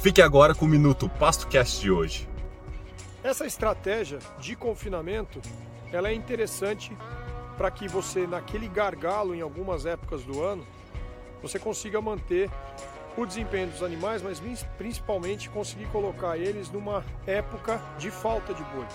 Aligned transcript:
Fique 0.00 0.22
agora 0.22 0.54
com 0.54 0.64
o 0.64 0.68
Minuto 0.68 1.08
PastoCast 1.08 1.80
de 1.80 1.90
hoje. 1.90 2.28
Essa 3.22 3.44
estratégia 3.44 4.20
de 4.38 4.54
confinamento, 4.54 5.40
ela 5.92 6.08
é 6.08 6.14
interessante 6.14 6.96
para 7.56 7.68
que 7.68 7.88
você, 7.88 8.24
naquele 8.24 8.68
gargalo 8.68 9.34
em 9.34 9.40
algumas 9.40 9.84
épocas 9.86 10.22
do 10.22 10.40
ano, 10.40 10.64
você 11.42 11.58
consiga 11.58 12.00
manter 12.00 12.48
o 13.16 13.26
desempenho 13.26 13.66
dos 13.66 13.82
animais, 13.82 14.22
mas 14.22 14.40
principalmente 14.78 15.50
conseguir 15.50 15.86
colocar 15.86 16.38
eles 16.38 16.70
numa 16.70 17.04
época 17.26 17.82
de 17.98 18.08
falta 18.08 18.54
de 18.54 18.62
boi. 18.62 18.86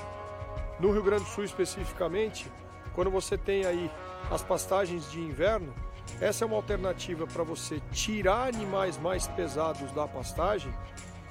No 0.79 0.93
Rio 0.93 1.03
Grande 1.03 1.25
do 1.25 1.29
Sul 1.29 1.43
especificamente, 1.43 2.49
quando 2.95 3.11
você 3.11 3.37
tem 3.37 3.65
aí 3.65 3.91
as 4.31 4.41
pastagens 4.41 5.11
de 5.11 5.19
inverno, 5.19 5.73
essa 6.21 6.43
é 6.43 6.47
uma 6.47 6.55
alternativa 6.55 7.25
para 7.27 7.43
você 7.43 7.81
tirar 7.91 8.47
animais 8.47 8.97
mais 8.97 9.27
pesados 9.27 9.91
da 9.91 10.07
pastagem 10.07 10.73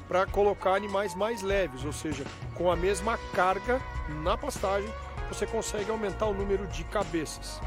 para 0.08 0.26
colocar 0.26 0.74
animais 0.74 1.14
mais 1.14 1.42
leves, 1.42 1.84
ou 1.84 1.92
seja, 1.92 2.24
com 2.54 2.70
a 2.70 2.76
mesma 2.76 3.16
carga 3.34 3.80
na 4.22 4.36
pastagem, 4.36 4.92
você 5.28 5.46
consegue 5.46 5.90
aumentar 5.90 6.26
o 6.26 6.34
número 6.34 6.66
de 6.66 6.84
cabeças. 6.84 7.60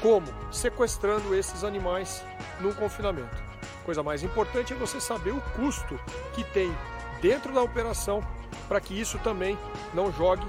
Como? 0.00 0.26
Sequestrando 0.50 1.34
esses 1.34 1.62
animais 1.62 2.24
no 2.60 2.74
confinamento. 2.74 3.42
Coisa 3.84 4.02
mais 4.02 4.22
importante 4.22 4.72
é 4.72 4.76
você 4.76 5.00
saber 5.00 5.32
o 5.32 5.40
custo 5.56 6.00
que 6.32 6.42
tem 6.42 6.74
dentro 7.20 7.52
da 7.52 7.62
operação 7.62 8.22
para 8.66 8.80
que 8.80 8.98
isso 8.98 9.18
também 9.18 9.58
não 9.92 10.10
jogue 10.10 10.46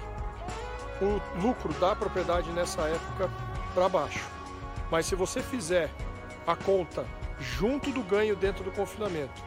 o 1.01 1.41
lucro 1.41 1.73
da 1.73 1.95
propriedade 1.95 2.49
nessa 2.51 2.83
época 2.83 3.29
para 3.73 3.89
baixo. 3.89 4.34
Mas 4.91 5.05
se 5.05 5.15
você 5.15 5.41
fizer 5.41 5.89
a 6.45 6.55
conta 6.55 7.05
junto 7.39 7.91
do 7.91 8.01
ganho 8.01 8.35
dentro 8.35 8.63
do 8.63 8.71
confinamento, 8.71 9.43